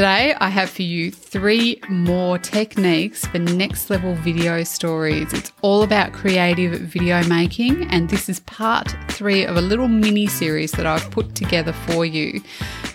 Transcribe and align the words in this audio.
today 0.00 0.34
I 0.40 0.48
have 0.48 0.70
for 0.70 0.80
you 0.80 1.10
three 1.10 1.78
more 1.90 2.38
techniques 2.38 3.26
for 3.26 3.38
next 3.38 3.90
level 3.90 4.14
video 4.14 4.64
stories. 4.64 5.30
It's 5.34 5.52
all 5.60 5.82
about 5.82 6.14
creative 6.14 6.72
video 6.80 7.22
making, 7.24 7.84
and 7.90 8.08
this 8.08 8.30
is 8.30 8.40
part 8.40 8.96
three 9.08 9.44
of 9.44 9.58
a 9.58 9.60
little 9.60 9.88
mini 9.88 10.26
series 10.26 10.72
that 10.72 10.86
I've 10.86 11.10
put 11.10 11.34
together 11.34 11.74
for 11.74 12.06
you. 12.06 12.40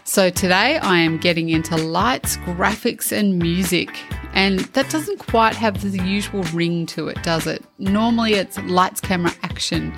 So 0.03 0.31
today 0.31 0.79
I 0.79 0.97
am 0.97 1.19
getting 1.19 1.49
into 1.49 1.75
lights, 1.77 2.37
graphics, 2.37 3.11
and 3.11 3.37
music. 3.37 3.95
And 4.33 4.61
that 4.73 4.89
doesn't 4.89 5.19
quite 5.19 5.53
have 5.53 5.83
the 5.83 6.03
usual 6.03 6.41
ring 6.45 6.87
to 6.87 7.09
it, 7.09 7.21
does 7.21 7.45
it? 7.45 7.63
Normally 7.77 8.33
it's 8.33 8.57
lights, 8.63 8.99
camera, 8.99 9.31
action. 9.43 9.93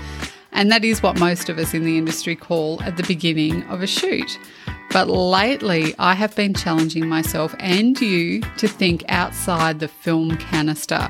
And 0.52 0.70
that 0.74 0.84
is 0.84 1.02
what 1.02 1.18
most 1.18 1.48
of 1.48 1.58
us 1.58 1.74
in 1.74 1.86
the 1.86 1.98
industry 1.98 2.36
call 2.36 2.84
at 2.84 2.98
the 2.98 3.04
beginning 3.04 3.64
of 3.68 3.82
a 3.82 3.88
shoot. 3.88 4.38
But 4.98 5.10
lately, 5.10 5.94
I 6.00 6.16
have 6.16 6.36
been 6.36 6.56
challenging 6.56 7.08
myself 7.08 7.54
and 7.60 8.02
you 8.02 8.42
to 8.58 8.68
think 8.68 9.06
outside 9.10 9.80
the 9.80 9.88
film 9.88 10.38
canister. 10.38 11.08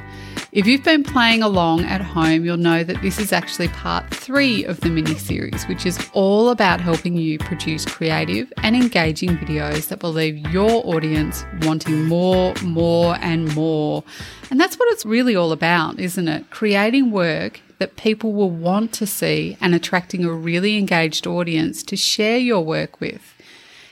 If 0.51 0.67
you've 0.67 0.83
been 0.83 1.05
playing 1.05 1.41
along 1.41 1.85
at 1.85 2.01
home, 2.01 2.43
you'll 2.43 2.57
know 2.57 2.83
that 2.83 3.01
this 3.01 3.17
is 3.17 3.31
actually 3.31 3.69
part 3.69 4.13
three 4.13 4.65
of 4.65 4.81
the 4.81 4.89
mini 4.89 5.15
series, 5.15 5.63
which 5.69 5.85
is 5.85 5.97
all 6.11 6.49
about 6.49 6.81
helping 6.81 7.15
you 7.15 7.39
produce 7.39 7.85
creative 7.85 8.51
and 8.57 8.75
engaging 8.75 9.37
videos 9.37 9.87
that 9.87 10.03
will 10.03 10.11
leave 10.11 10.37
your 10.51 10.85
audience 10.85 11.45
wanting 11.61 12.03
more, 12.03 12.55
more, 12.63 13.15
and 13.21 13.55
more. 13.55 14.03
And 14.51 14.59
that's 14.59 14.77
what 14.77 14.91
it's 14.91 15.05
really 15.05 15.37
all 15.37 15.53
about, 15.53 15.97
isn't 15.97 16.27
it? 16.27 16.49
Creating 16.49 17.09
work 17.09 17.61
that 17.79 17.95
people 17.95 18.33
will 18.33 18.49
want 18.49 18.91
to 18.93 19.07
see 19.07 19.55
and 19.61 19.73
attracting 19.73 20.25
a 20.25 20.33
really 20.33 20.77
engaged 20.77 21.25
audience 21.25 21.83
to 21.83 21.95
share 21.95 22.37
your 22.37 22.65
work 22.65 22.99
with. 22.99 23.36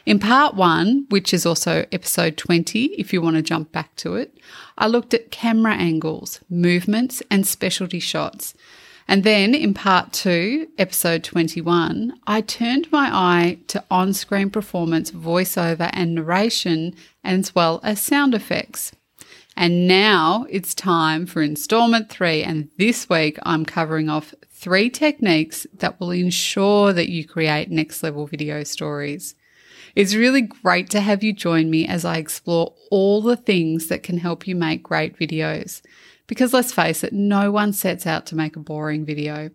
In 0.05 0.19
part 0.19 0.53
one, 0.53 1.07
which 1.09 1.33
is 1.33 1.47
also 1.47 1.85
episode 1.91 2.37
20, 2.37 2.85
if 2.99 3.11
you 3.11 3.21
want 3.21 3.37
to 3.37 3.41
jump 3.41 3.71
back 3.71 3.95
to 3.97 4.15
it, 4.15 4.37
I 4.77 4.85
looked 4.85 5.15
at 5.15 5.31
camera 5.31 5.73
angles, 5.73 6.41
movements, 6.47 7.23
and 7.31 7.47
specialty 7.47 7.99
shots. 7.99 8.53
And 9.07 9.23
then 9.23 9.55
in 9.55 9.73
part 9.73 10.13
two, 10.13 10.67
episode 10.77 11.23
21, 11.23 12.19
I 12.27 12.41
turned 12.41 12.91
my 12.91 13.09
eye 13.11 13.57
to 13.67 13.83
on 13.89 14.13
screen 14.13 14.51
performance, 14.51 15.09
voiceover, 15.11 15.89
and 15.91 16.13
narration, 16.13 16.95
as 17.23 17.55
well 17.55 17.79
as 17.83 17.99
sound 17.99 18.35
effects. 18.35 18.91
And 19.57 19.87
now 19.87 20.45
it's 20.49 20.75
time 20.75 21.25
for 21.25 21.41
installment 21.41 22.09
three. 22.09 22.43
And 22.43 22.69
this 22.77 23.09
week 23.09 23.39
I'm 23.43 23.65
covering 23.65 24.09
off 24.09 24.35
three 24.51 24.89
techniques 24.89 25.65
that 25.73 25.99
will 25.99 26.11
ensure 26.11 26.93
that 26.93 27.09
you 27.09 27.27
create 27.27 27.71
next 27.71 28.03
level 28.03 28.27
video 28.27 28.63
stories. 28.63 29.33
It's 29.95 30.13
really 30.13 30.41
great 30.41 30.89
to 30.89 30.99
have 30.99 31.23
you 31.23 31.31
join 31.31 31.69
me 31.69 31.87
as 31.87 32.03
I 32.03 32.17
explore 32.17 32.73
all 32.91 33.21
the 33.21 33.37
things 33.37 33.87
that 33.87 34.03
can 34.03 34.17
help 34.17 34.45
you 34.45 34.55
make 34.55 34.83
great 34.83 35.17
videos. 35.17 35.81
Because 36.27 36.53
let's 36.53 36.73
face 36.73 37.03
it, 37.03 37.13
no 37.13 37.51
one 37.51 37.71
sets 37.71 38.05
out 38.05 38.25
to 38.27 38.35
make 38.35 38.55
a 38.55 38.59
boring 38.59 39.05
video. 39.05 39.51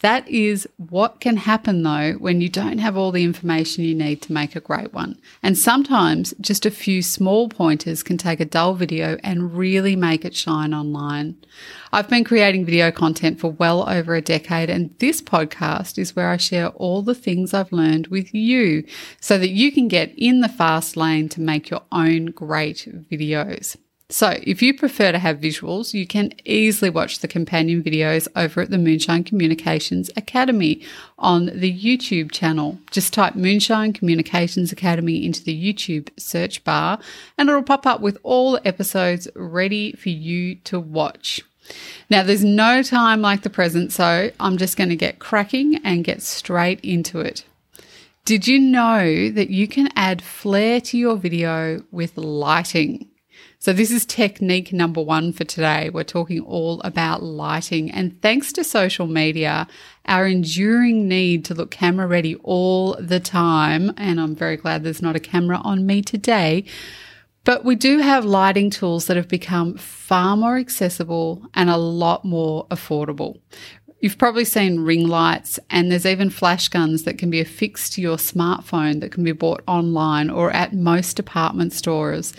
That 0.00 0.28
is 0.28 0.68
what 0.76 1.18
can 1.18 1.38
happen 1.38 1.82
though 1.82 2.12
when 2.12 2.40
you 2.40 2.48
don't 2.48 2.78
have 2.78 2.96
all 2.96 3.10
the 3.10 3.24
information 3.24 3.82
you 3.82 3.96
need 3.96 4.22
to 4.22 4.32
make 4.32 4.54
a 4.54 4.60
great 4.60 4.92
one. 4.92 5.18
And 5.42 5.58
sometimes 5.58 6.34
just 6.40 6.64
a 6.64 6.70
few 6.70 7.02
small 7.02 7.48
pointers 7.48 8.04
can 8.04 8.16
take 8.16 8.38
a 8.38 8.44
dull 8.44 8.74
video 8.74 9.18
and 9.24 9.56
really 9.56 9.96
make 9.96 10.24
it 10.24 10.36
shine 10.36 10.72
online. 10.72 11.36
I've 11.92 12.08
been 12.08 12.22
creating 12.22 12.64
video 12.64 12.92
content 12.92 13.40
for 13.40 13.50
well 13.50 13.88
over 13.88 14.14
a 14.14 14.22
decade 14.22 14.70
and 14.70 14.96
this 15.00 15.20
podcast 15.20 15.98
is 15.98 16.14
where 16.14 16.30
I 16.30 16.36
share 16.36 16.68
all 16.68 17.02
the 17.02 17.14
things 17.14 17.52
I've 17.52 17.72
learned 17.72 18.06
with 18.06 18.32
you 18.32 18.84
so 19.20 19.36
that 19.36 19.50
you 19.50 19.72
can 19.72 19.88
get 19.88 20.14
in 20.16 20.42
the 20.42 20.48
fast 20.48 20.96
lane 20.96 21.28
to 21.30 21.40
make 21.40 21.70
your 21.70 21.82
own 21.90 22.26
great 22.26 22.86
videos. 23.10 23.76
So, 24.10 24.38
if 24.42 24.62
you 24.62 24.72
prefer 24.72 25.12
to 25.12 25.18
have 25.18 25.36
visuals, 25.36 25.92
you 25.92 26.06
can 26.06 26.32
easily 26.46 26.88
watch 26.88 27.18
the 27.18 27.28
companion 27.28 27.82
videos 27.82 28.26
over 28.34 28.62
at 28.62 28.70
the 28.70 28.78
Moonshine 28.78 29.22
Communications 29.22 30.10
Academy 30.16 30.80
on 31.18 31.50
the 31.52 31.70
YouTube 31.70 32.30
channel. 32.32 32.78
Just 32.90 33.12
type 33.12 33.34
Moonshine 33.34 33.92
Communications 33.92 34.72
Academy 34.72 35.26
into 35.26 35.44
the 35.44 35.52
YouTube 35.52 36.08
search 36.18 36.64
bar 36.64 36.98
and 37.36 37.50
it'll 37.50 37.62
pop 37.62 37.84
up 37.84 38.00
with 38.00 38.16
all 38.22 38.52
the 38.52 38.66
episodes 38.66 39.28
ready 39.34 39.92
for 39.92 40.08
you 40.08 40.54
to 40.54 40.80
watch. 40.80 41.42
Now, 42.08 42.22
there's 42.22 42.42
no 42.42 42.82
time 42.82 43.20
like 43.20 43.42
the 43.42 43.50
present, 43.50 43.92
so 43.92 44.30
I'm 44.40 44.56
just 44.56 44.78
going 44.78 44.88
to 44.88 44.96
get 44.96 45.18
cracking 45.18 45.82
and 45.84 46.02
get 46.02 46.22
straight 46.22 46.80
into 46.80 47.20
it. 47.20 47.44
Did 48.24 48.48
you 48.48 48.58
know 48.58 49.28
that 49.28 49.50
you 49.50 49.68
can 49.68 49.90
add 49.94 50.22
flair 50.22 50.80
to 50.80 50.96
your 50.96 51.16
video 51.16 51.82
with 51.90 52.16
lighting? 52.16 53.06
So, 53.60 53.72
this 53.72 53.90
is 53.90 54.06
technique 54.06 54.72
number 54.72 55.02
one 55.02 55.32
for 55.32 55.42
today. 55.42 55.90
We're 55.90 56.04
talking 56.04 56.42
all 56.42 56.80
about 56.82 57.24
lighting. 57.24 57.90
And 57.90 58.22
thanks 58.22 58.52
to 58.52 58.62
social 58.62 59.08
media, 59.08 59.66
our 60.04 60.28
enduring 60.28 61.08
need 61.08 61.44
to 61.46 61.54
look 61.54 61.72
camera 61.72 62.06
ready 62.06 62.36
all 62.36 62.94
the 63.00 63.18
time, 63.18 63.92
and 63.96 64.20
I'm 64.20 64.36
very 64.36 64.56
glad 64.56 64.84
there's 64.84 65.02
not 65.02 65.16
a 65.16 65.20
camera 65.20 65.60
on 65.64 65.86
me 65.86 66.02
today. 66.02 66.66
But 67.42 67.64
we 67.64 67.74
do 67.74 67.98
have 67.98 68.24
lighting 68.24 68.70
tools 68.70 69.06
that 69.06 69.16
have 69.16 69.26
become 69.26 69.76
far 69.76 70.36
more 70.36 70.56
accessible 70.56 71.44
and 71.54 71.68
a 71.68 71.76
lot 71.76 72.24
more 72.24 72.68
affordable. 72.68 73.40
You've 74.00 74.18
probably 74.18 74.44
seen 74.44 74.84
ring 74.84 75.08
lights, 75.08 75.58
and 75.68 75.90
there's 75.90 76.06
even 76.06 76.30
flash 76.30 76.68
guns 76.68 77.02
that 77.02 77.18
can 77.18 77.28
be 77.28 77.40
affixed 77.40 77.94
to 77.94 78.00
your 78.00 78.18
smartphone 78.18 79.00
that 79.00 79.10
can 79.10 79.24
be 79.24 79.32
bought 79.32 79.64
online 79.66 80.30
or 80.30 80.52
at 80.52 80.74
most 80.74 81.16
department 81.16 81.72
stores 81.72 82.32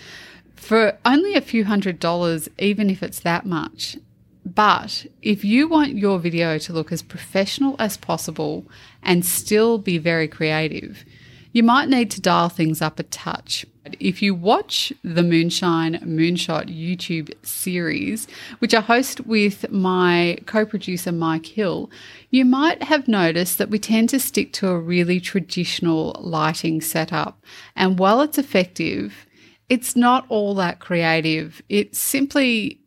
for 0.59 0.97
only 1.05 1.35
a 1.35 1.41
few 1.41 1.65
hundred 1.65 1.99
dollars, 1.99 2.49
even 2.59 2.89
if 2.89 3.01
it's 3.01 3.21
that 3.21 3.45
much. 3.45 3.97
But 4.45 5.05
if 5.21 5.43
you 5.43 5.67
want 5.67 5.97
your 5.97 6.19
video 6.19 6.57
to 6.59 6.73
look 6.73 6.91
as 6.91 7.01
professional 7.01 7.75
as 7.79 7.97
possible 7.97 8.65
and 9.03 9.25
still 9.25 9.77
be 9.77 9.97
very 9.97 10.27
creative, 10.27 11.05
you 11.51 11.63
might 11.63 11.89
need 11.89 12.11
to 12.11 12.21
dial 12.21 12.49
things 12.49 12.81
up 12.81 12.99
a 12.99 13.03
touch. 13.03 13.65
If 13.99 14.21
you 14.21 14.35
watch 14.35 14.93
the 15.03 15.23
Moonshine 15.23 15.99
Moonshot 16.03 16.67
YouTube 16.67 17.33
series, 17.43 18.27
which 18.59 18.73
I 18.73 18.81
host 18.81 19.25
with 19.25 19.71
my 19.71 20.37
co 20.45 20.65
producer 20.65 21.11
Mike 21.11 21.47
Hill, 21.47 21.89
you 22.29 22.45
might 22.45 22.83
have 22.83 23.07
noticed 23.07 23.57
that 23.57 23.69
we 23.69 23.79
tend 23.79 24.09
to 24.09 24.19
stick 24.19 24.53
to 24.53 24.67
a 24.67 24.79
really 24.79 25.19
traditional 25.19 26.15
lighting 26.19 26.81
setup. 26.81 27.43
And 27.75 27.97
while 27.97 28.21
it's 28.21 28.37
effective, 28.37 29.25
it's 29.69 29.95
not 29.95 30.25
all 30.29 30.55
that 30.55 30.79
creative. 30.79 31.61
It 31.69 31.95
simply 31.95 32.81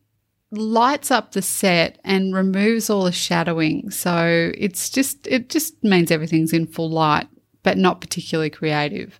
lights 0.50 1.10
up 1.10 1.32
the 1.32 1.43
set 1.43 1.98
and 2.04 2.34
removes 2.34 2.91
all 2.91 3.04
the 3.04 3.12
shadowing. 3.12 3.91
So 3.91 4.53
it's 4.56 4.91
just, 4.91 5.26
it 5.26 5.48
just 5.48 5.82
means 5.82 6.10
everything's 6.10 6.53
in 6.53 6.66
full 6.66 6.91
light, 6.91 7.28
but 7.62 7.78
not 7.78 8.00
particularly 8.00 8.50
creative. 8.50 9.19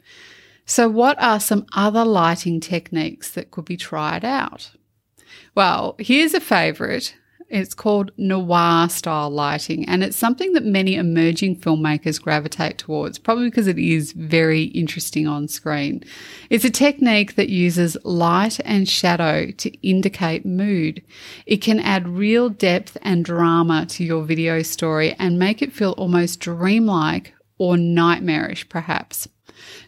So, 0.65 0.89
what 0.89 1.21
are 1.21 1.41
some 1.41 1.67
other 1.75 2.05
lighting 2.05 2.61
techniques 2.61 3.33
that 3.33 3.51
could 3.51 3.65
be 3.65 3.77
tried 3.77 4.25
out? 4.25 4.71
Well, 5.55 5.97
here's 5.99 6.35
a 6.35 6.41
favorite 6.41 7.17
it's 7.53 7.75
called 7.75 8.11
noir 8.17 8.89
style 8.89 9.31
lighting, 9.31 9.85
and 9.89 10.03
it's 10.03 10.17
something 10.17 10.55
that 10.55 10.65
many 10.65 10.97
emerging 10.97 11.57
filmmakers 11.61 12.21
gravitate 12.21 12.79
towards, 12.79 13.19
probably 13.19 13.51
because 13.51 13.67
it 13.67 13.79
is 13.79 14.13
very 14.13 14.65
interesting 14.65 15.27
on 15.27 15.49
screen. 15.49 16.03
It's 16.51 16.65
a 16.65 16.71
technique 16.71 17.37
that 17.37 17.51
uses 17.51 17.97
light 18.05 18.59
and 18.65 18.89
shadow 18.89 19.51
to 19.51 19.87
indicate 19.87 20.47
mood. 20.47 21.03
It 21.47 21.59
can 21.59 21.79
add 21.79 22.09
real 22.09 22.49
depth 22.49 22.97
and 23.03 23.25
drama 23.25 23.87
to 23.87 24.05
your 24.05 24.23
video 24.25 24.63
story 24.63 25.15
and 25.19 25.39
make 25.39 25.61
it 25.61 25.73
feel 25.73 25.93
almost 25.93 26.41
dreamlike 26.41 27.35
or 27.59 27.77
nightmarish, 27.77 28.69
perhaps. 28.69 29.29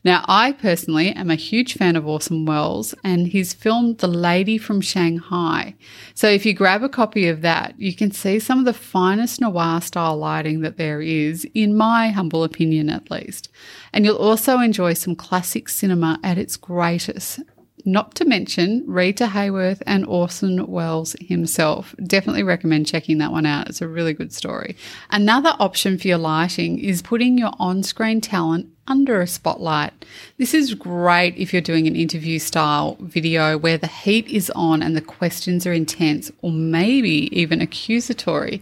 Now, 0.04 0.25
I 0.27 0.53
personally 0.53 1.10
am 1.10 1.31
a 1.31 1.34
huge 1.34 1.75
fan 1.75 1.97
of 1.97 2.07
Orson 2.07 2.45
Welles, 2.45 2.95
and 3.03 3.28
he's 3.28 3.53
filmed 3.53 3.98
The 3.98 4.09
Lady 4.09 4.59
from 4.59 4.81
Shanghai. 4.81 5.75
So, 6.15 6.28
if 6.28 6.45
you 6.47 6.54
grab 6.54 6.83
a 6.83 6.89
copy 6.89 7.28
of 7.28 7.41
that, 7.42 7.75
you 7.78 7.95
can 7.95 8.10
see 8.10 8.39
some 8.39 8.59
of 8.59 8.65
the 8.65 8.72
finest 8.72 9.41
noir 9.41 9.81
style 9.81 10.16
lighting 10.16 10.60
that 10.60 10.77
there 10.77 11.01
is, 11.01 11.47
in 11.54 11.77
my 11.77 12.10
humble 12.10 12.45
opinion 12.45 12.91
at 12.91 13.10
least. 13.10 13.48
And 13.92 14.04
you'll 14.04 14.16
also 14.16 14.59
enjoy 14.59 14.95
some 14.95 15.16
classic 15.16 15.69
cinema 15.69 16.19
at 16.22 16.39
its 16.39 16.57
greatest 16.57 17.41
not 17.84 18.15
to 18.16 18.25
mention 18.25 18.83
Rita 18.86 19.27
Hayworth 19.27 19.83
and 19.86 20.07
Orson 20.07 20.66
Welles 20.66 21.15
himself. 21.21 21.95
Definitely 22.04 22.42
recommend 22.42 22.86
checking 22.86 23.19
that 23.19 23.33
one 23.33 23.47
out. 23.47 23.69
It's 23.69 23.83
a 23.83 23.89
really 23.89 24.13
good 24.13 24.33
story. 24.33 24.77
Another 25.10 25.54
option 25.59 25.98
for 25.98 26.09
your 26.09 26.19
lighting 26.19 26.78
is 26.78 27.03
putting 27.03 27.39
your 27.39 27.53
on 27.59 27.83
screen 27.83 28.21
talent 28.21 28.69
under 28.86 29.21
a 29.21 29.27
spotlight. 29.27 29.92
This 30.39 30.54
is 30.54 30.75
great 30.75 31.36
if 31.36 31.53
you're 31.53 31.63
doing 31.63 31.86
an 31.86 31.97
interview 31.97 32.39
style 32.39 32.97
video 33.01 33.57
where 33.57 33.78
the 33.78 33.87
heat 33.87 34.27
is 34.28 34.51
on 34.51 34.83
and 34.83 34.97
the 34.97 35.01
questions 35.01 35.66
are 35.66 35.72
intense 35.72 36.30
or 36.42 36.53
maybe 36.53 37.28
even 37.39 37.60
accusatory. 37.60 38.60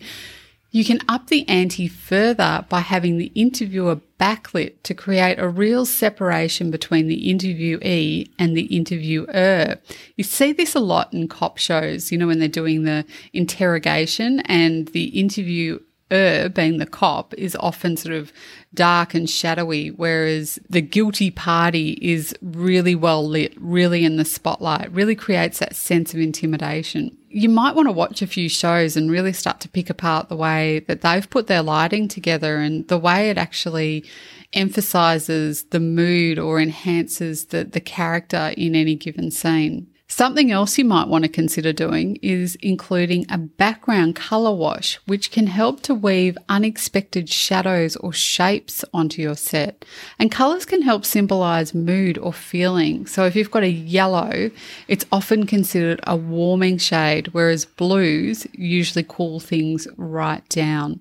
You 0.75 0.87
can 0.87 1.01
up 1.07 1.27
the 1.27 1.47
ante 1.51 1.87
further 1.87 2.65
by 2.71 2.81
having 2.81 3.19
the 3.19 3.31
interviewer 3.35 4.01
backlit 4.19 4.83
to 4.85 4.95
create 4.95 5.39
a 5.39 5.47
real 5.47 5.85
separation 5.85 6.71
between 6.71 7.09
the 7.09 7.29
interviewee 7.29 8.31
and 8.39 8.57
the 8.57 8.63
interviewer. 8.75 9.77
You 10.17 10.25
see 10.25 10.53
this 10.53 10.75
a 10.75 10.81
lot 10.81 11.13
in 11.13 11.29
cop 11.29 11.59
shows, 11.59 12.11
you 12.11 12.17
know, 12.17 12.27
when 12.27 12.39
they're 12.39 12.49
doing 12.49 12.85
the 12.85 13.05
interrogation 13.35 14.41
and 14.41 14.89
the 14.89 15.09
interviewer 15.09 15.81
being 16.09 16.79
the 16.79 16.89
cop 16.91 17.35
is 17.35 17.57
often 17.61 17.97
sort 17.99 18.15
of 18.15 18.33
dark 18.73 19.15
and 19.15 19.29
shadowy, 19.29 19.91
whereas 19.91 20.59
the 20.71 20.81
guilty 20.81 21.31
party 21.31 21.99
is 22.01 22.35
really 22.41 22.95
well 22.95 23.27
lit, 23.27 23.55
really 23.59 24.05
in 24.05 24.17
the 24.17 24.25
spotlight, 24.25 24.91
really 24.93 25.15
creates 25.15 25.59
that 25.59 25.77
sense 25.77 26.15
of 26.15 26.21
intimidation 26.21 27.17
you 27.33 27.49
might 27.49 27.75
want 27.75 27.89
to 27.89 27.93
watch 27.93 28.23
a 28.23 28.27
few 28.27 28.49
shows 28.49 28.97
and 28.97 29.11
really 29.11 29.33
start 29.33 29.61
to 29.61 29.69
pick 29.69 29.89
apart 29.89 30.29
the 30.29 30.37
way 30.37 30.81
that 30.81 31.01
they've 31.01 31.29
put 31.29 31.47
their 31.47 31.63
lighting 31.63 32.09
together 32.09 32.57
and 32.59 32.87
the 32.89 32.99
way 32.99 33.31
it 33.31 33.39
actually 33.39 34.05
emphasizes 34.53 35.65
the 35.65 35.81
mood 35.81 36.39
or 36.39 36.61
enhances 36.61 37.47
the, 37.47 37.65
the 37.65 37.81
character 37.81 38.53
in 38.57 38.75
any 38.75 38.95
given 38.95 39.31
scene. 39.31 39.87
Something 40.15 40.51
else 40.51 40.77
you 40.77 40.85
might 40.85 41.09
want 41.09 41.25
to 41.25 41.31
consider 41.31 41.73
doing 41.73 42.19
is 42.21 42.59
including 42.61 43.25
a 43.31 43.39
background 43.39 44.15
color 44.15 44.55
wash, 44.55 44.97
which 45.07 45.31
can 45.31 45.47
help 45.47 45.81
to 45.85 45.95
weave 45.95 46.37
unexpected 46.51 47.31
shadows 47.31 47.97
or 47.97 48.13
shapes 48.13 48.85
onto 48.93 49.23
your 49.23 49.37
set. 49.37 49.87
And 50.19 50.31
colors 50.31 50.67
can 50.67 50.83
help 50.83 51.07
symbolize 51.07 51.75
mood 51.75 52.19
or 52.19 52.35
feeling. 52.35 53.07
So 53.07 53.25
if 53.25 53.35
you've 53.35 53.51
got 53.51 53.63
a 53.63 53.71
yellow, 53.71 54.51
it's 54.87 55.07
often 55.11 55.47
considered 55.47 56.01
a 56.07 56.15
warming 56.15 56.77
shade, 56.77 57.29
whereas 57.29 57.65
blues 57.65 58.47
usually 58.53 59.07
cool 59.09 59.41
things 59.41 59.89
right 59.97 60.47
down. 60.51 61.01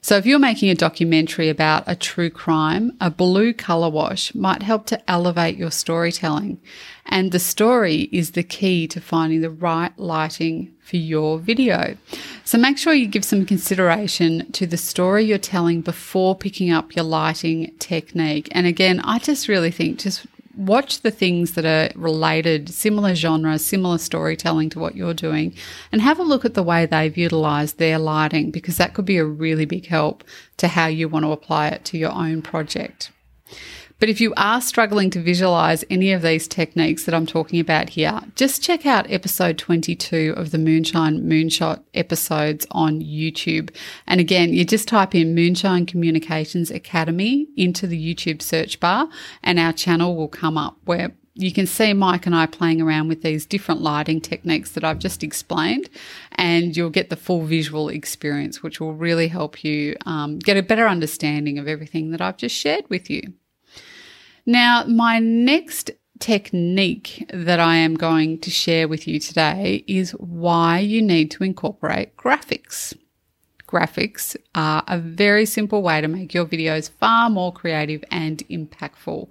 So, 0.00 0.16
if 0.16 0.26
you're 0.26 0.38
making 0.38 0.70
a 0.70 0.74
documentary 0.74 1.48
about 1.48 1.84
a 1.86 1.96
true 1.96 2.30
crime, 2.30 2.96
a 3.00 3.10
blue 3.10 3.52
colour 3.52 3.90
wash 3.90 4.34
might 4.34 4.62
help 4.62 4.86
to 4.86 5.10
elevate 5.10 5.56
your 5.56 5.70
storytelling. 5.70 6.60
And 7.06 7.32
the 7.32 7.38
story 7.38 8.08
is 8.12 8.32
the 8.32 8.42
key 8.42 8.86
to 8.88 9.00
finding 9.00 9.40
the 9.40 9.50
right 9.50 9.96
lighting 9.98 10.72
for 10.80 10.96
your 10.96 11.38
video. 11.38 11.96
So, 12.44 12.58
make 12.58 12.78
sure 12.78 12.94
you 12.94 13.06
give 13.06 13.24
some 13.24 13.46
consideration 13.46 14.50
to 14.52 14.66
the 14.66 14.76
story 14.76 15.24
you're 15.24 15.38
telling 15.38 15.80
before 15.80 16.36
picking 16.36 16.70
up 16.70 16.94
your 16.94 17.04
lighting 17.04 17.74
technique. 17.78 18.48
And 18.52 18.66
again, 18.66 19.00
I 19.00 19.18
just 19.18 19.48
really 19.48 19.70
think 19.70 19.98
just 19.98 20.26
watch 20.56 21.02
the 21.02 21.10
things 21.10 21.52
that 21.52 21.64
are 21.64 21.90
related, 21.98 22.70
similar 22.70 23.14
genre, 23.14 23.58
similar 23.58 23.98
storytelling 23.98 24.70
to 24.70 24.78
what 24.78 24.96
you're 24.96 25.14
doing, 25.14 25.54
and 25.92 26.00
have 26.00 26.18
a 26.18 26.24
look 26.24 26.44
at 26.44 26.54
the 26.54 26.62
way 26.62 26.86
they've 26.86 27.16
utilized 27.16 27.78
their 27.78 27.98
lighting 27.98 28.50
because 28.50 28.78
that 28.78 28.94
could 28.94 29.04
be 29.04 29.18
a 29.18 29.24
really 29.24 29.66
big 29.66 29.86
help 29.86 30.24
to 30.56 30.68
how 30.68 30.86
you 30.86 31.08
want 31.08 31.24
to 31.24 31.32
apply 31.32 31.68
it 31.68 31.84
to 31.84 31.98
your 31.98 32.12
own 32.12 32.42
project. 32.42 33.10
But 33.98 34.10
if 34.10 34.20
you 34.20 34.34
are 34.36 34.60
struggling 34.60 35.08
to 35.10 35.22
visualize 35.22 35.82
any 35.88 36.12
of 36.12 36.20
these 36.20 36.46
techniques 36.46 37.04
that 37.04 37.14
I'm 37.14 37.24
talking 37.24 37.60
about 37.60 37.90
here, 37.90 38.20
just 38.34 38.62
check 38.62 38.84
out 38.84 39.10
episode 39.10 39.56
22 39.56 40.34
of 40.36 40.50
the 40.50 40.58
Moonshine 40.58 41.22
Moonshot 41.22 41.82
episodes 41.94 42.66
on 42.72 43.00
YouTube. 43.00 43.74
And 44.06 44.20
again, 44.20 44.52
you 44.52 44.66
just 44.66 44.86
type 44.86 45.14
in 45.14 45.34
Moonshine 45.34 45.86
Communications 45.86 46.70
Academy 46.70 47.46
into 47.56 47.86
the 47.86 48.14
YouTube 48.14 48.42
search 48.42 48.80
bar 48.80 49.08
and 49.42 49.58
our 49.58 49.72
channel 49.72 50.14
will 50.14 50.28
come 50.28 50.58
up 50.58 50.76
where 50.84 51.12
you 51.38 51.52
can 51.52 51.66
see 51.66 51.92
Mike 51.92 52.26
and 52.26 52.34
I 52.34 52.46
playing 52.46 52.82
around 52.82 53.08
with 53.08 53.22
these 53.22 53.46
different 53.46 53.80
lighting 53.82 54.20
techniques 54.20 54.72
that 54.72 54.84
I've 54.84 54.98
just 54.98 55.22
explained, 55.22 55.90
and 56.32 56.74
you'll 56.74 56.88
get 56.88 57.10
the 57.10 57.16
full 57.16 57.44
visual 57.44 57.90
experience, 57.90 58.62
which 58.62 58.80
will 58.80 58.94
really 58.94 59.28
help 59.28 59.62
you 59.62 59.96
um, 60.06 60.38
get 60.38 60.56
a 60.56 60.62
better 60.62 60.88
understanding 60.88 61.58
of 61.58 61.68
everything 61.68 62.10
that 62.12 62.22
I've 62.22 62.38
just 62.38 62.56
shared 62.56 62.88
with 62.88 63.10
you. 63.10 63.34
Now, 64.48 64.84
my 64.84 65.18
next 65.18 65.90
technique 66.20 67.28
that 67.34 67.58
I 67.58 67.76
am 67.76 67.94
going 67.94 68.38
to 68.38 68.50
share 68.50 68.86
with 68.86 69.08
you 69.08 69.18
today 69.18 69.82
is 69.88 70.12
why 70.12 70.78
you 70.78 71.02
need 71.02 71.32
to 71.32 71.42
incorporate 71.42 72.16
graphics. 72.16 72.96
Graphics 73.66 74.36
are 74.54 74.84
a 74.86 74.98
very 74.98 75.44
simple 75.44 75.82
way 75.82 76.00
to 76.00 76.06
make 76.06 76.32
your 76.32 76.46
videos 76.46 76.88
far 76.88 77.28
more 77.28 77.52
creative 77.52 78.04
and 78.12 78.46
impactful. 78.48 79.28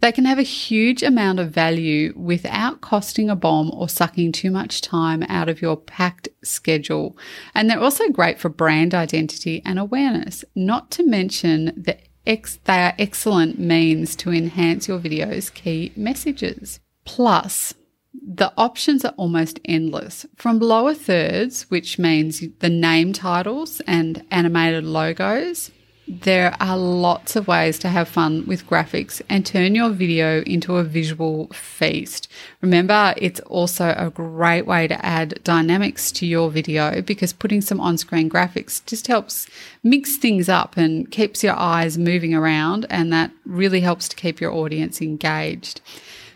They 0.00 0.10
can 0.10 0.24
have 0.24 0.38
a 0.38 0.42
huge 0.42 1.02
amount 1.02 1.40
of 1.40 1.50
value 1.50 2.14
without 2.16 2.80
costing 2.80 3.28
a 3.28 3.36
bomb 3.36 3.70
or 3.70 3.90
sucking 3.90 4.32
too 4.32 4.50
much 4.50 4.80
time 4.80 5.22
out 5.24 5.50
of 5.50 5.60
your 5.60 5.76
packed 5.76 6.30
schedule. 6.42 7.18
And 7.54 7.68
they're 7.68 7.78
also 7.78 8.08
great 8.08 8.40
for 8.40 8.48
brand 8.48 8.94
identity 8.94 9.60
and 9.66 9.78
awareness, 9.78 10.42
not 10.54 10.90
to 10.92 11.06
mention 11.06 11.66
the 11.76 11.98
Ex- 12.26 12.58
they 12.64 12.82
are 12.82 12.94
excellent 12.98 13.58
means 13.58 14.16
to 14.16 14.30
enhance 14.30 14.88
your 14.88 14.98
video's 14.98 15.50
key 15.50 15.92
messages. 15.96 16.80
Plus, 17.04 17.74
the 18.14 18.52
options 18.56 19.04
are 19.04 19.14
almost 19.16 19.60
endless. 19.64 20.24
From 20.36 20.58
lower 20.58 20.94
thirds, 20.94 21.64
which 21.70 21.98
means 21.98 22.42
the 22.60 22.68
name 22.70 23.12
titles 23.12 23.80
and 23.86 24.24
animated 24.30 24.84
logos, 24.84 25.70
there 26.06 26.54
are 26.60 26.76
lots 26.76 27.34
of 27.34 27.48
ways 27.48 27.78
to 27.78 27.88
have 27.88 28.08
fun 28.08 28.44
with 28.46 28.66
graphics 28.66 29.22
and 29.28 29.46
turn 29.46 29.74
your 29.74 29.88
video 29.90 30.42
into 30.42 30.76
a 30.76 30.84
visual 30.84 31.48
feast. 31.48 32.30
Remember, 32.60 33.14
it's 33.16 33.40
also 33.40 33.94
a 33.96 34.10
great 34.10 34.66
way 34.66 34.86
to 34.86 35.04
add 35.04 35.42
dynamics 35.44 36.12
to 36.12 36.26
your 36.26 36.50
video 36.50 37.00
because 37.00 37.32
putting 37.32 37.62
some 37.62 37.80
on 37.80 37.96
screen 37.96 38.28
graphics 38.28 38.84
just 38.84 39.06
helps 39.06 39.48
mix 39.82 40.16
things 40.16 40.48
up 40.48 40.76
and 40.76 41.10
keeps 41.10 41.42
your 41.42 41.56
eyes 41.56 41.96
moving 41.96 42.34
around, 42.34 42.84
and 42.90 43.12
that 43.12 43.30
really 43.46 43.80
helps 43.80 44.06
to 44.08 44.16
keep 44.16 44.40
your 44.40 44.52
audience 44.52 45.00
engaged. 45.00 45.80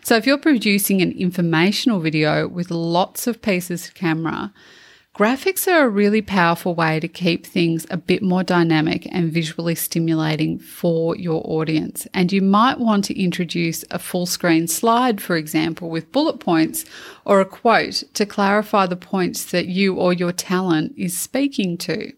So, 0.03 0.15
if 0.15 0.25
you're 0.25 0.37
producing 0.37 1.01
an 1.01 1.11
informational 1.11 1.99
video 1.99 2.47
with 2.47 2.71
lots 2.71 3.27
of 3.27 3.41
pieces 3.41 3.87
of 3.87 3.93
camera, 3.93 4.51
Graphics 5.19 5.67
are 5.67 5.83
a 5.83 5.89
really 5.89 6.21
powerful 6.21 6.73
way 6.73 6.97
to 7.01 7.07
keep 7.09 7.45
things 7.45 7.85
a 7.89 7.97
bit 7.97 8.23
more 8.23 8.41
dynamic 8.41 9.05
and 9.11 9.33
visually 9.33 9.75
stimulating 9.75 10.57
for 10.57 11.13
your 11.17 11.41
audience. 11.43 12.07
And 12.13 12.31
you 12.31 12.41
might 12.41 12.79
want 12.79 13.03
to 13.03 13.21
introduce 13.21 13.83
a 13.91 13.99
full 13.99 14.25
screen 14.25 14.69
slide, 14.69 15.19
for 15.19 15.35
example, 15.35 15.89
with 15.89 16.13
bullet 16.13 16.39
points 16.39 16.85
or 17.25 17.41
a 17.41 17.45
quote 17.45 18.01
to 18.13 18.25
clarify 18.25 18.85
the 18.85 18.95
points 18.95 19.43
that 19.51 19.65
you 19.65 19.95
or 19.95 20.13
your 20.13 20.31
talent 20.31 20.93
is 20.95 21.19
speaking 21.19 21.77
to. 21.79 22.13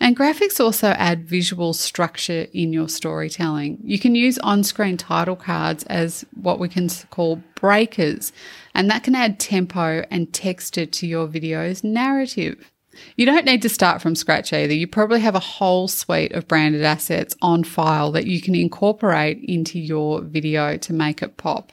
And 0.00 0.16
graphics 0.16 0.60
also 0.60 0.88
add 0.90 1.28
visual 1.28 1.72
structure 1.72 2.46
in 2.52 2.72
your 2.72 2.88
storytelling. 2.88 3.78
You 3.82 3.98
can 3.98 4.14
use 4.14 4.38
on 4.38 4.62
screen 4.62 4.96
title 4.96 5.36
cards 5.36 5.82
as 5.84 6.24
what 6.40 6.60
we 6.60 6.68
can 6.68 6.88
call 7.10 7.42
breakers, 7.56 8.32
and 8.74 8.88
that 8.90 9.02
can 9.02 9.16
add 9.16 9.40
tempo 9.40 10.04
and 10.10 10.32
texture 10.32 10.86
to 10.86 11.06
your 11.06 11.26
video's 11.26 11.82
narrative. 11.82 12.70
You 13.16 13.26
don't 13.26 13.44
need 13.44 13.62
to 13.62 13.68
start 13.68 14.00
from 14.00 14.14
scratch 14.14 14.52
either. 14.52 14.72
You 14.72 14.86
probably 14.86 15.20
have 15.20 15.34
a 15.34 15.40
whole 15.40 15.88
suite 15.88 16.32
of 16.32 16.48
branded 16.48 16.84
assets 16.84 17.36
on 17.42 17.64
file 17.64 18.12
that 18.12 18.26
you 18.26 18.40
can 18.40 18.54
incorporate 18.54 19.40
into 19.44 19.78
your 19.78 20.20
video 20.20 20.76
to 20.78 20.92
make 20.92 21.22
it 21.22 21.36
pop. 21.36 21.72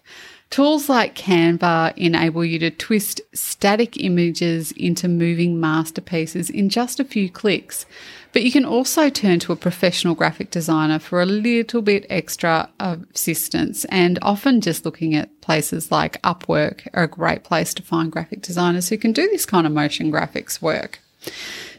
Tools 0.56 0.88
like 0.88 1.16
Canva 1.16 1.98
enable 1.98 2.46
you 2.46 2.58
to 2.60 2.72
twist 2.72 3.20
static 3.34 4.02
images 4.02 4.72
into 4.72 5.10
moving 5.10 5.60
masterpieces 5.60 6.50
in 6.50 6.70
just 6.70 6.98
a 6.98 7.04
few 7.04 7.30
clicks. 7.30 7.86
But 8.32 8.44
you 8.44 8.54
can 8.54 8.64
also 8.64 9.10
turn 9.10 9.40
to 9.40 9.52
a 9.52 9.58
professional 9.58 10.16
graphic 10.16 10.52
designer 10.52 10.98
for 11.00 11.22
a 11.22 11.26
little 11.26 11.82
bit 11.82 12.06
extra 12.10 12.70
assistance. 12.80 13.84
And 13.90 14.18
often 14.22 14.62
just 14.62 14.86
looking 14.86 15.14
at 15.14 15.42
places 15.42 15.92
like 15.92 16.22
Upwork 16.22 16.88
are 16.94 17.04
a 17.04 17.08
great 17.10 17.44
place 17.44 17.74
to 17.74 17.84
find 17.84 18.10
graphic 18.10 18.42
designers 18.42 18.88
who 18.88 18.98
can 18.98 19.12
do 19.12 19.28
this 19.28 19.46
kind 19.46 19.68
of 19.68 19.74
motion 19.74 20.10
graphics 20.10 20.62
work. 20.62 21.00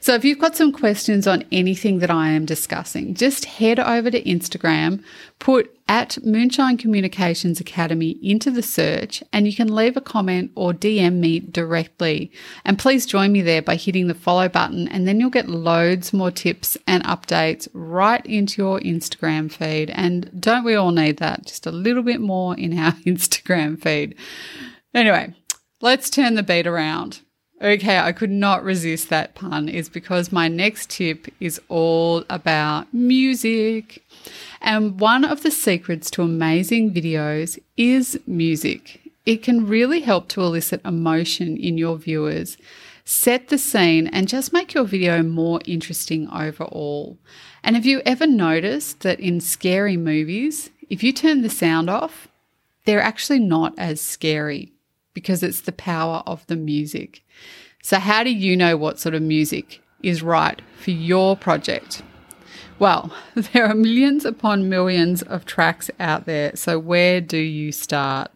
So 0.06 0.14
if 0.14 0.24
you've 0.24 0.38
got 0.38 0.54
some 0.54 0.70
questions 0.70 1.26
on 1.26 1.44
anything 1.50 1.98
that 1.98 2.12
I 2.12 2.28
am 2.28 2.44
discussing, 2.44 3.14
just 3.14 3.44
head 3.44 3.80
over 3.80 4.08
to 4.08 4.22
Instagram, 4.22 5.02
put 5.40 5.76
at 5.88 6.18
Moonshine 6.24 6.78
Communications 6.78 7.58
Academy 7.58 8.10
into 8.22 8.52
the 8.52 8.62
search, 8.62 9.22
and 9.32 9.48
you 9.48 9.56
can 9.56 9.74
leave 9.74 9.96
a 9.96 10.00
comment 10.00 10.52
or 10.54 10.72
DM 10.72 11.14
me 11.14 11.40
directly. 11.40 12.30
And 12.64 12.78
please 12.78 13.04
join 13.04 13.32
me 13.32 13.42
there 13.42 13.62
by 13.62 13.74
hitting 13.74 14.06
the 14.06 14.14
follow 14.14 14.48
button, 14.48 14.86
and 14.86 15.08
then 15.08 15.18
you'll 15.18 15.28
get 15.28 15.48
loads 15.48 16.12
more 16.12 16.30
tips 16.30 16.78
and 16.86 17.02
updates 17.02 17.66
right 17.72 18.24
into 18.26 18.62
your 18.62 18.78
Instagram 18.80 19.50
feed. 19.50 19.90
And 19.90 20.30
don't 20.40 20.64
we 20.64 20.76
all 20.76 20.92
need 20.92 21.16
that? 21.16 21.46
Just 21.46 21.66
a 21.66 21.72
little 21.72 22.04
bit 22.04 22.20
more 22.20 22.56
in 22.56 22.78
our 22.78 22.92
Instagram 23.06 23.82
feed. 23.82 24.14
Anyway, 24.94 25.34
let's 25.80 26.10
turn 26.10 26.34
the 26.34 26.44
beat 26.44 26.68
around. 26.68 27.22
Okay, 27.62 27.98
I 27.98 28.12
could 28.12 28.30
not 28.30 28.64
resist 28.64 29.08
that 29.08 29.34
pun, 29.34 29.68
is 29.70 29.88
because 29.88 30.30
my 30.30 30.46
next 30.46 30.90
tip 30.90 31.26
is 31.40 31.58
all 31.68 32.22
about 32.28 32.92
music. 32.92 34.04
And 34.60 35.00
one 35.00 35.24
of 35.24 35.42
the 35.42 35.50
secrets 35.50 36.10
to 36.10 36.22
amazing 36.22 36.92
videos 36.92 37.58
is 37.78 38.20
music. 38.26 39.00
It 39.24 39.42
can 39.42 39.66
really 39.66 40.00
help 40.00 40.28
to 40.28 40.42
elicit 40.42 40.84
emotion 40.84 41.56
in 41.56 41.78
your 41.78 41.96
viewers. 41.96 42.58
set 43.06 43.48
the 43.48 43.56
scene, 43.56 44.08
and 44.08 44.26
just 44.26 44.52
make 44.52 44.74
your 44.74 44.84
video 44.84 45.22
more 45.22 45.60
interesting 45.64 46.28
overall. 46.30 47.16
And 47.62 47.76
have 47.76 47.86
you 47.86 48.02
ever 48.04 48.26
noticed 48.26 49.00
that 49.00 49.20
in 49.20 49.40
scary 49.40 49.96
movies, 49.96 50.70
if 50.90 51.02
you 51.02 51.12
turn 51.12 51.42
the 51.42 51.48
sound 51.48 51.88
off, 51.88 52.28
they're 52.84 53.00
actually 53.00 53.38
not 53.38 53.74
as 53.78 54.00
scary 54.00 54.72
because 55.16 55.42
it's 55.42 55.62
the 55.62 55.72
power 55.72 56.22
of 56.26 56.46
the 56.46 56.56
music. 56.56 57.24
So, 57.82 57.98
how 57.98 58.22
do 58.22 58.28
you 58.28 58.54
know 58.54 58.76
what 58.76 58.98
sort 58.98 59.14
of 59.14 59.22
music 59.22 59.80
is 60.02 60.22
right 60.22 60.60
for 60.76 60.90
your 60.90 61.38
project? 61.38 62.02
Well, 62.78 63.10
there 63.34 63.64
are 63.64 63.74
millions 63.74 64.26
upon 64.26 64.68
millions 64.68 65.22
of 65.22 65.46
tracks 65.46 65.90
out 65.98 66.26
there. 66.26 66.54
So, 66.54 66.78
where 66.78 67.22
do 67.22 67.38
you 67.38 67.72
start? 67.72 68.30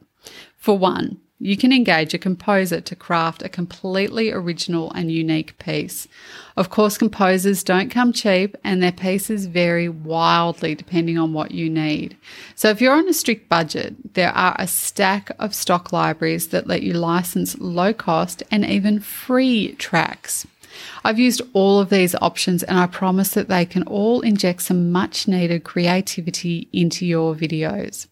For 0.57 0.79
one, 0.79 1.21
you 1.43 1.57
can 1.57 1.73
engage 1.73 2.13
a 2.13 2.19
composer 2.19 2.83
to 2.83 2.95
craft 2.95 3.43
a 3.43 3.49
completely 3.49 4.31
original 4.31 4.93
and 4.93 5.11
unique 5.11 5.59
piece. 5.59 6.07
Of 6.55 6.69
course, 6.69 6.99
composers 6.99 7.65
don't 7.65 7.91
come 7.91 8.13
cheap 8.13 8.57
and 8.63 8.83
their 8.83 8.93
pieces 8.93 9.47
vary 9.47 9.89
wildly 9.89 10.75
depending 10.75 11.17
on 11.17 11.33
what 11.33 11.53
you 11.53 11.71
need. 11.71 12.17
So, 12.55 12.69
if 12.69 12.83
you're 12.83 12.95
on 12.95 13.09
a 13.09 13.15
strict 13.15 13.49
budget, 13.49 14.15
there 14.15 14.33
are 14.33 14.55
a 14.59 14.67
stack 14.67 15.31
of 15.39 15.55
stock 15.55 15.93
libraries 15.93 16.49
that 16.49 16.67
let 16.67 16.83
you 16.83 16.93
license 16.93 17.59
low 17.59 17.95
cost 17.95 18.43
and 18.51 18.65
even 18.65 19.01
free 19.01 19.73
tracks. 19.73 20.47
I've 21.05 21.19
used 21.19 21.41
all 21.55 21.81
of 21.81 21.89
these 21.89 22.15
options 22.17 22.63
and 22.63 22.79
I 22.79 22.87
promise 22.87 23.31
that 23.31 23.49
they 23.49 23.65
can 23.65 23.83
all 23.85 24.21
inject 24.21 24.63
some 24.63 24.93
much 24.93 25.27
needed 25.27 25.65
creativity 25.65 26.69
into 26.73 27.07
your 27.07 27.35
videos. 27.35 28.07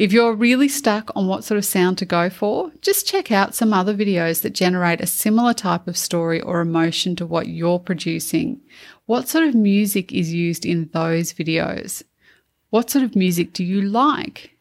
If 0.00 0.14
you're 0.14 0.32
really 0.32 0.68
stuck 0.68 1.10
on 1.14 1.26
what 1.26 1.44
sort 1.44 1.58
of 1.58 1.64
sound 1.66 1.98
to 1.98 2.06
go 2.06 2.30
for, 2.30 2.72
just 2.80 3.06
check 3.06 3.30
out 3.30 3.54
some 3.54 3.74
other 3.74 3.94
videos 3.94 4.40
that 4.40 4.54
generate 4.54 5.02
a 5.02 5.06
similar 5.06 5.52
type 5.52 5.86
of 5.86 5.94
story 5.94 6.40
or 6.40 6.62
emotion 6.62 7.14
to 7.16 7.26
what 7.26 7.48
you're 7.48 7.78
producing. 7.78 8.62
What 9.04 9.28
sort 9.28 9.44
of 9.44 9.54
music 9.54 10.10
is 10.10 10.32
used 10.32 10.64
in 10.64 10.88
those 10.94 11.34
videos? 11.34 12.02
What 12.70 12.88
sort 12.88 13.04
of 13.04 13.14
music 13.14 13.52
do 13.52 13.62
you 13.62 13.82
like? 13.82 14.56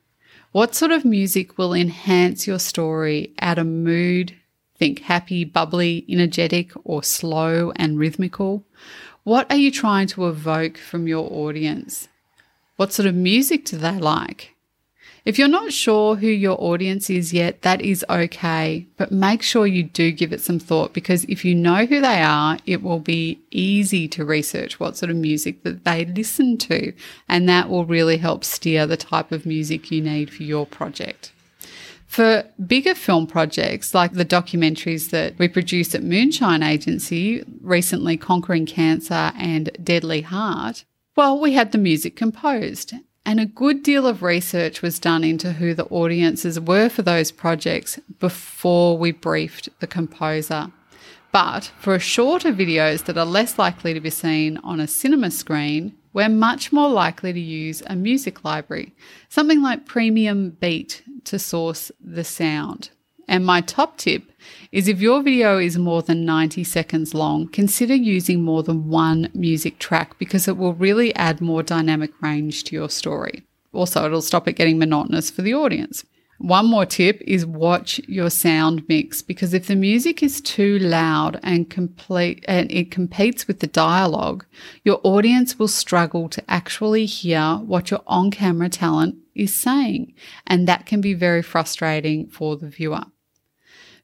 What 0.51 0.75
sort 0.75 0.91
of 0.91 1.05
music 1.05 1.58
will 1.58 1.74
enhance 1.74 2.46
your 2.46 2.60
story, 2.60 3.31
add 3.39 3.58
a 3.58 3.63
mood? 3.63 4.36
Think 4.75 5.00
happy, 5.03 5.46
bubbly, 5.46 6.03
energetic, 6.10 6.74
or 6.84 7.01
slow 7.01 7.72
and 7.77 7.98
rhythmical? 7.98 8.65
What 9.24 9.50
are 9.50 9.55
you 9.55 9.72
trying 9.72 10.08
to 10.08 10.27
evoke 10.27 10.77
from 10.77 11.08
your 11.08 11.31
audience? 11.31 12.10
What 12.75 12.91
sort 12.91 13.05
of 13.05 13.15
music 13.15 13.63
do 13.63 13.77
they 13.77 13.98
like? 13.98 14.58
If 15.25 15.38
you're 15.38 15.47
not 15.47 15.73
sure 15.73 16.15
who 16.15 16.27
your 16.27 16.61
audience 16.61 17.09
is 17.09 17.33
yet, 17.33 17.61
that 17.63 17.81
is 17.81 18.05
okay, 18.09 18.88
but 18.97 19.11
make 19.11 19.41
sure 19.41 19.67
you 19.67 19.83
do 19.83 20.11
give 20.11 20.31
it 20.31 20.41
some 20.41 20.59
thought 20.59 20.93
because 20.93 21.25
if 21.25 21.43
you 21.43 21.53
know 21.53 21.85
who 21.85 21.99
they 21.99 22.21
are, 22.21 22.57
it 22.65 22.81
will 22.81 22.99
be 22.99 23.39
easy 23.51 24.07
to 24.09 24.23
research 24.23 24.79
what 24.79 24.95
sort 24.95 25.09
of 25.09 25.17
music 25.17 25.63
that 25.63 25.83
they 25.83 26.05
listen 26.05 26.57
to, 26.59 26.93
and 27.27 27.49
that 27.49 27.69
will 27.69 27.85
really 27.85 28.17
help 28.17 28.43
steer 28.43 28.85
the 28.85 28.97
type 28.97 29.31
of 29.31 29.45
music 29.45 29.91
you 29.91 30.01
need 30.01 30.31
for 30.31 30.43
your 30.43 30.65
project. 30.65 31.31
For 32.07 32.45
bigger 32.65 32.95
film 32.95 33.27
projects 33.27 33.93
like 33.93 34.13
the 34.13 34.25
documentaries 34.25 35.11
that 35.11 35.38
we 35.38 35.47
produce 35.47 35.93
at 35.93 36.01
Moonshine 36.01 36.63
Agency, 36.63 37.43
recently 37.61 38.17
Conquering 38.17 38.65
Cancer 38.65 39.31
and 39.35 39.69
Deadly 39.83 40.21
Heart, 40.21 40.85
well, 41.15 41.39
we 41.39 41.53
had 41.53 41.71
the 41.71 41.77
music 41.77 42.15
composed 42.15 42.93
and 43.25 43.39
a 43.39 43.45
good 43.45 43.83
deal 43.83 44.07
of 44.07 44.23
research 44.23 44.81
was 44.81 44.99
done 44.99 45.23
into 45.23 45.53
who 45.53 45.73
the 45.73 45.85
audiences 45.85 46.59
were 46.59 46.89
for 46.89 47.01
those 47.01 47.31
projects 47.31 47.99
before 48.19 48.97
we 48.97 49.11
briefed 49.11 49.69
the 49.79 49.88
composer. 49.88 50.71
But 51.31 51.71
for 51.79 51.99
shorter 51.99 52.51
videos 52.51 53.05
that 53.05 53.17
are 53.17 53.25
less 53.25 53.59
likely 53.59 53.93
to 53.93 53.99
be 53.99 54.09
seen 54.09 54.57
on 54.57 54.79
a 54.79 54.88
cinema 54.88 55.29
screen, 55.31 55.95
we're 56.11 56.29
much 56.29 56.71
more 56.71 56.89
likely 56.89 57.33
to 57.33 57.39
use 57.39 57.83
a 57.85 57.95
music 57.95 58.43
library, 58.43 58.95
something 59.29 59.61
like 59.61 59.85
Premium 59.85 60.51
Beat 60.51 61.03
to 61.25 61.38
source 61.38 61.91
the 62.01 62.23
sound. 62.23 62.89
And 63.29 63.45
my 63.45 63.62
top 63.62 63.98
tip 63.98 64.24
is 64.71 64.88
if 64.88 65.00
your 65.00 65.21
video 65.21 65.59
is 65.59 65.77
more 65.77 66.01
than 66.01 66.25
90 66.25 66.63
seconds 66.63 67.13
long, 67.13 67.48
consider 67.48 67.93
using 67.93 68.41
more 68.41 68.63
than 68.63 68.89
one 68.89 69.29
music 69.36 69.77
track 69.77 70.17
because 70.17 70.48
it 70.48 70.57
will 70.57 70.74
really 70.74 71.13
add 71.13 71.39
more 71.39 71.62
dynamic 71.62 72.09
range 72.24 72.63
to 72.63 72.75
your 72.75 72.89
story. 72.89 73.43
Also, 73.71 74.03
it'll 74.03 74.24
stop 74.24 74.48
it 74.48 74.53
getting 74.53 74.79
monotonous 74.79 75.29
for 75.29 75.43
the 75.43 75.53
audience. 75.53 76.05
One 76.39 76.65
more 76.65 76.88
tip 76.88 77.21
is 77.21 77.45
watch 77.45 78.00
your 78.07 78.31
sound 78.31 78.83
mix 78.89 79.21
because 79.21 79.53
if 79.53 79.67
the 79.67 79.75
music 79.75 80.24
is 80.24 80.41
too 80.41 80.79
loud 80.79 81.39
and 81.43 81.69
complete 81.69 82.43
and 82.48 82.71
it 82.71 82.89
competes 82.89 83.48
with 83.48 83.59
the 83.59 83.67
dialogue, 83.67 84.43
your 84.83 85.00
audience 85.03 85.59
will 85.59 85.67
struggle 85.67 86.29
to 86.29 86.43
actually 86.50 87.05
hear 87.05 87.57
what 87.57 87.91
your 87.91 88.01
on-camera 88.07 88.69
talent 88.69 89.17
is 89.36 89.53
saying, 89.53 90.15
and 90.48 90.67
that 90.67 90.88
can 90.88 91.00
be 91.00 91.13
very 91.13 91.43
frustrating 91.43 92.27
for 92.27 92.57
the 92.57 92.69
viewer. 92.69 93.03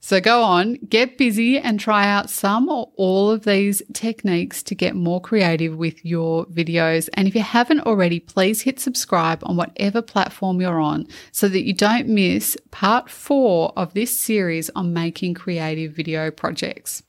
So 0.05 0.21
go 0.21 0.43
on, 0.43 0.75
get 0.87 1.17
busy 1.17 1.57
and 1.57 1.79
try 1.79 2.07
out 2.07 2.29
some 2.29 2.69
or 2.69 2.91
all 2.95 3.31
of 3.31 3.43
these 3.43 3.81
techniques 3.91 4.61
to 4.61 4.75
get 4.75 4.95
more 4.95 5.19
creative 5.19 5.77
with 5.77 6.05
your 6.05 6.45
videos. 6.45 7.09
And 7.15 7.27
if 7.27 7.33
you 7.33 7.41
haven't 7.41 7.87
already, 7.87 8.19
please 8.19 8.61
hit 8.61 8.79
subscribe 8.79 9.39
on 9.41 9.57
whatever 9.57 10.03
platform 10.03 10.61
you're 10.61 10.79
on 10.79 11.07
so 11.31 11.47
that 11.47 11.63
you 11.63 11.73
don't 11.73 12.07
miss 12.07 12.55
part 12.69 13.09
four 13.09 13.73
of 13.75 13.95
this 13.95 14.15
series 14.15 14.69
on 14.75 14.93
making 14.93 15.33
creative 15.33 15.93
video 15.93 16.29
projects. 16.29 17.01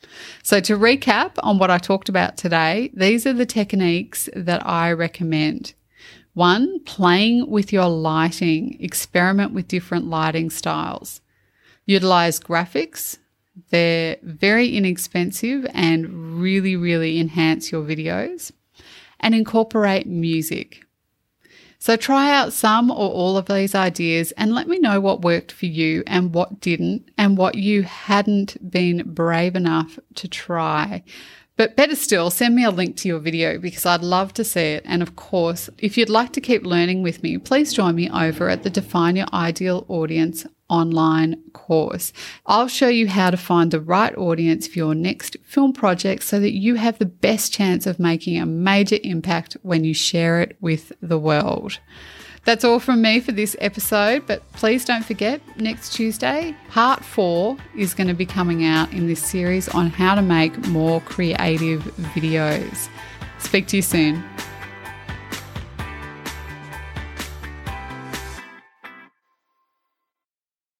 So 0.42 0.58
to 0.60 0.78
recap 0.78 1.32
on 1.40 1.58
what 1.58 1.70
I 1.70 1.76
talked 1.76 2.08
about 2.08 2.38
today, 2.38 2.90
these 2.94 3.26
are 3.26 3.34
the 3.34 3.44
techniques 3.44 4.26
that 4.34 4.66
I 4.66 4.90
recommend. 4.90 5.74
One, 6.32 6.82
playing 6.84 7.50
with 7.50 7.74
your 7.74 7.90
lighting, 7.90 8.78
experiment 8.80 9.52
with 9.52 9.68
different 9.68 10.06
lighting 10.06 10.48
styles 10.48 11.20
utilize 11.86 12.38
graphics. 12.38 13.18
They're 13.70 14.18
very 14.22 14.76
inexpensive 14.76 15.66
and 15.72 16.40
really, 16.40 16.76
really 16.76 17.18
enhance 17.18 17.72
your 17.72 17.82
videos 17.82 18.52
and 19.20 19.34
incorporate 19.34 20.06
music. 20.06 20.82
So 21.78 21.96
try 21.96 22.32
out 22.34 22.52
some 22.52 22.90
or 22.90 23.10
all 23.10 23.36
of 23.36 23.46
these 23.46 23.74
ideas 23.74 24.32
and 24.32 24.54
let 24.54 24.66
me 24.66 24.78
know 24.78 25.00
what 25.00 25.22
worked 25.22 25.52
for 25.52 25.66
you 25.66 26.02
and 26.06 26.34
what 26.34 26.60
didn't 26.60 27.08
and 27.16 27.38
what 27.38 27.54
you 27.54 27.82
hadn't 27.84 28.70
been 28.70 29.02
brave 29.06 29.54
enough 29.54 29.98
to 30.16 30.28
try. 30.28 31.02
But 31.56 31.76
better 31.76 31.96
still, 31.96 32.30
send 32.30 32.54
me 32.54 32.64
a 32.64 32.70
link 32.70 32.96
to 32.98 33.08
your 33.08 33.18
video 33.18 33.58
because 33.58 33.86
I'd 33.86 34.02
love 34.02 34.34
to 34.34 34.44
see 34.44 34.60
it. 34.60 34.82
And 34.84 35.02
of 35.02 35.16
course, 35.16 35.70
if 35.78 35.96
you'd 35.96 36.10
like 36.10 36.32
to 36.32 36.40
keep 36.40 36.66
learning 36.66 37.02
with 37.02 37.22
me, 37.22 37.38
please 37.38 37.72
join 37.72 37.94
me 37.94 38.10
over 38.10 38.50
at 38.50 38.62
the 38.62 38.68
Define 38.68 39.16
Your 39.16 39.28
Ideal 39.32 39.86
Audience 39.88 40.44
online 40.68 41.42
course. 41.52 42.12
I'll 42.46 42.68
show 42.68 42.88
you 42.88 43.08
how 43.08 43.30
to 43.30 43.36
find 43.36 43.70
the 43.70 43.80
right 43.80 44.16
audience 44.16 44.66
for 44.66 44.78
your 44.78 44.94
next 44.94 45.36
film 45.44 45.72
project 45.72 46.22
so 46.22 46.40
that 46.40 46.52
you 46.52 46.74
have 46.76 46.98
the 46.98 47.06
best 47.06 47.52
chance 47.52 47.86
of 47.86 47.98
making 47.98 48.38
a 48.38 48.46
major 48.46 48.98
impact 49.02 49.56
when 49.62 49.84
you 49.84 49.94
share 49.94 50.40
it 50.40 50.56
with 50.60 50.92
the 51.00 51.18
world. 51.18 51.78
That's 52.44 52.62
all 52.62 52.78
from 52.78 53.02
me 53.02 53.18
for 53.18 53.32
this 53.32 53.56
episode, 53.60 54.24
but 54.26 54.40
please 54.52 54.84
don't 54.84 55.04
forget 55.04 55.40
next 55.58 55.94
Tuesday, 55.94 56.54
part 56.70 57.04
four 57.04 57.56
is 57.76 57.92
going 57.92 58.06
to 58.06 58.14
be 58.14 58.24
coming 58.24 58.64
out 58.64 58.92
in 58.92 59.08
this 59.08 59.20
series 59.20 59.68
on 59.68 59.88
how 59.88 60.14
to 60.14 60.22
make 60.22 60.56
more 60.68 61.00
creative 61.00 61.82
videos. 62.14 62.88
Speak 63.40 63.66
to 63.68 63.76
you 63.76 63.82
soon. 63.82 64.24